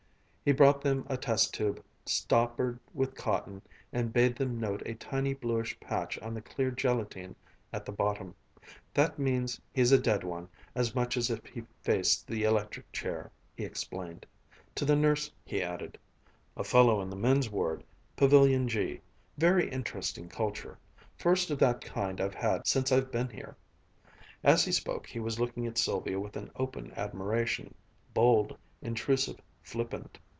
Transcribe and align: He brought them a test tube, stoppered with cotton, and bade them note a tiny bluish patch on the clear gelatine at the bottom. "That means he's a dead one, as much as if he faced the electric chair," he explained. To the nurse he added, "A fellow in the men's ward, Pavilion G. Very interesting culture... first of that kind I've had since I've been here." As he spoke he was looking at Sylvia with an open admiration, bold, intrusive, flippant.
He 0.43 0.51
brought 0.51 0.81
them 0.81 1.05
a 1.07 1.17
test 1.17 1.53
tube, 1.53 1.83
stoppered 2.03 2.79
with 2.95 3.13
cotton, 3.13 3.61
and 3.93 4.11
bade 4.11 4.35
them 4.35 4.59
note 4.59 4.81
a 4.87 4.95
tiny 4.95 5.35
bluish 5.35 5.79
patch 5.79 6.17
on 6.17 6.33
the 6.33 6.41
clear 6.41 6.71
gelatine 6.71 7.35
at 7.71 7.85
the 7.85 7.91
bottom. 7.91 8.33
"That 8.95 9.19
means 9.19 9.61
he's 9.71 9.91
a 9.91 9.99
dead 10.01 10.23
one, 10.23 10.49
as 10.73 10.95
much 10.95 11.15
as 11.15 11.29
if 11.29 11.45
he 11.45 11.63
faced 11.83 12.25
the 12.25 12.41
electric 12.43 12.91
chair," 12.91 13.31
he 13.55 13.63
explained. 13.63 14.25
To 14.73 14.83
the 14.83 14.95
nurse 14.95 15.31
he 15.45 15.61
added, 15.61 15.99
"A 16.57 16.63
fellow 16.63 17.01
in 17.03 17.11
the 17.11 17.15
men's 17.15 17.51
ward, 17.51 17.83
Pavilion 18.15 18.67
G. 18.67 18.99
Very 19.37 19.69
interesting 19.69 20.27
culture... 20.27 20.79
first 21.19 21.51
of 21.51 21.59
that 21.59 21.81
kind 21.81 22.19
I've 22.19 22.33
had 22.33 22.65
since 22.65 22.91
I've 22.91 23.11
been 23.11 23.29
here." 23.29 23.55
As 24.43 24.65
he 24.65 24.71
spoke 24.71 25.05
he 25.05 25.19
was 25.19 25.39
looking 25.39 25.67
at 25.67 25.77
Sylvia 25.77 26.19
with 26.19 26.35
an 26.35 26.49
open 26.55 26.91
admiration, 26.97 27.75
bold, 28.15 28.57
intrusive, 28.81 29.39
flippant. 29.61 30.17